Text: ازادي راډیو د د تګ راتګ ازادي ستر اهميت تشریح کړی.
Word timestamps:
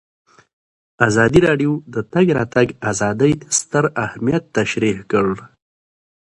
ازادي 1.07 1.39
راډیو 1.47 1.71
د 1.79 1.81
د 1.93 1.95
تګ 2.13 2.25
راتګ 2.37 2.67
ازادي 2.91 3.31
ستر 3.59 3.83
اهميت 4.05 4.43
تشریح 4.57 4.97
کړی. 5.11 5.37